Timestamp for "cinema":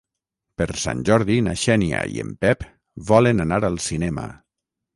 3.93-4.29